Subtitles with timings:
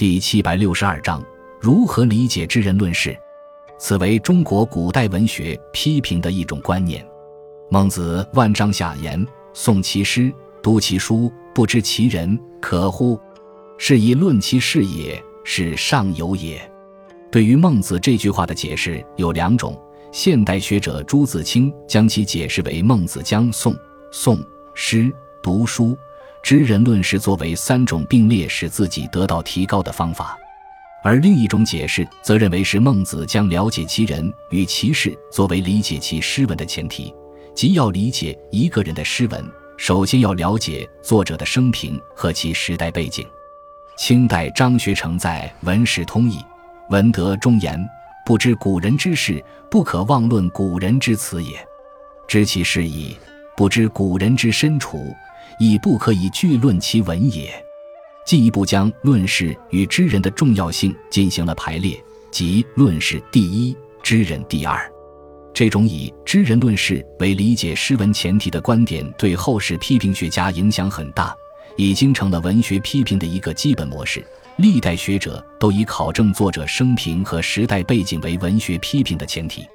[0.00, 1.22] 第七百六十二章：
[1.60, 3.14] 如何理解知人论事？
[3.78, 7.06] 此为中国古代文学批评的一种观念。
[7.68, 10.32] 孟子万章下言：“诵其诗，
[10.62, 13.20] 读其书，不知其人，可乎？
[13.76, 16.58] 是以论其事也，是上有也。”
[17.30, 19.78] 对于孟子这句话的解释有两种。
[20.12, 23.76] 现代学者朱自清将其解释为孟子将诵、
[24.10, 24.42] 诵
[24.72, 25.12] 诗、
[25.42, 25.94] 读书。
[26.42, 30.36] 知人论事作为三种并列使自己得到提高的方法，
[31.02, 37.14] 而另一种解释则认为是孟子将了解其人与其事作为理解其诗文的前提，
[37.54, 39.44] 即要理解一个人的诗文，
[39.76, 43.26] 首先要了解作者的生平和其时代背景。
[43.96, 46.38] 清代张学成在《文史通义·
[46.88, 47.78] 文德》中言
[48.24, 51.52] ：“不知古人之事，不可妄论古人之词也；
[52.26, 53.14] 知其事矣，
[53.56, 55.14] 不知古人之身处。”
[55.58, 57.52] 亦不可以具论其文也。
[58.24, 61.98] 进一步将论事与知人的重要性进行了排列，
[62.30, 64.78] 即论事第一，知人第二。
[65.52, 71.34] 这种以知人论事为理解诗文前提的观点，对后世批评学家影响很大，
[71.76, 74.24] 已经成了文学批评的一个基本模式。
[74.58, 79.66] 历代学者都以考证作者生平和时代背景为文学批评的前提。